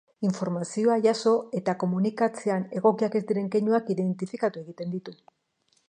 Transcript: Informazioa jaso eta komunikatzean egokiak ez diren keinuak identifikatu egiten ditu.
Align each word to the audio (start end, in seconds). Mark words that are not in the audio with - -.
Informazioa 0.27 0.95
jaso 1.05 1.33
eta 1.59 1.75
komunikatzean 1.83 2.65
egokiak 2.81 3.19
ez 3.21 3.25
diren 3.33 3.53
keinuak 3.57 3.93
identifikatu 3.97 4.65
egiten 4.65 4.95
ditu. 4.97 5.17